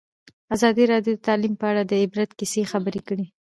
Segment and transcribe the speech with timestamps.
[0.55, 3.25] ازادي راډیو د تعلیم په اړه د عبرت کیسې خبر کړي.